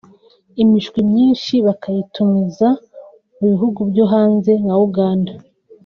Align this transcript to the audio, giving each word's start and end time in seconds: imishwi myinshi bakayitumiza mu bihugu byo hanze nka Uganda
imishwi 0.63 0.99
myinshi 1.09 1.53
bakayitumiza 1.65 2.67
mu 3.37 3.45
bihugu 3.51 3.79
byo 3.89 4.05
hanze 4.13 4.51
nka 4.63 4.75
Uganda 4.87 5.31